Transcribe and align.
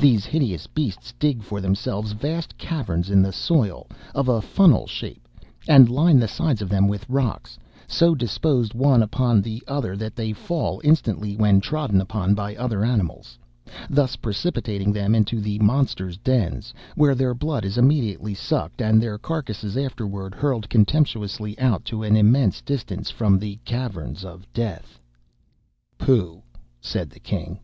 These 0.00 0.24
hideous 0.26 0.66
beasts 0.66 1.14
dig 1.20 1.44
for 1.44 1.60
themselves 1.60 2.10
vast 2.10 2.58
caverns 2.58 3.08
in 3.08 3.22
the 3.22 3.30
soil, 3.32 3.86
of 4.16 4.26
a 4.28 4.42
funnel 4.42 4.88
shape, 4.88 5.28
and 5.68 5.88
line 5.88 6.18
the 6.18 6.26
sides 6.26 6.60
of 6.60 6.68
them 6.68 6.88
with 6.88 7.08
rocks, 7.08 7.56
so 7.86 8.16
disposed 8.16 8.74
one 8.74 9.00
upon 9.00 9.40
the 9.40 9.62
other 9.68 9.96
that 9.96 10.16
they 10.16 10.32
fall 10.32 10.80
instantly, 10.82 11.36
when 11.36 11.60
trodden 11.60 12.00
upon 12.00 12.34
by 12.34 12.56
other 12.56 12.84
animals, 12.84 13.38
thus 13.88 14.16
precipitating 14.16 14.92
them 14.92 15.14
into 15.14 15.40
the 15.40 15.56
monster's 15.60 16.16
dens, 16.16 16.74
where 16.96 17.14
their 17.14 17.32
blood 17.32 17.64
is 17.64 17.78
immediately 17.78 18.34
sucked, 18.34 18.82
and 18.82 19.00
their 19.00 19.18
carcasses 19.18 19.76
afterwards 19.76 20.34
hurled 20.34 20.68
contemptuously 20.68 21.56
out 21.60 21.84
to 21.84 22.02
an 22.02 22.16
immense 22.16 22.60
distance 22.60 23.08
from 23.08 23.38
"the 23.38 23.54
caverns 23.64 24.24
of 24.24 24.52
death."'" 24.52 24.98
(*9) 26.00 26.06
"Pooh!" 26.08 26.42
said 26.80 27.08
the 27.08 27.20
king. 27.20 27.60